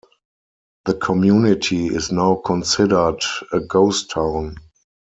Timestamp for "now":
2.11-2.41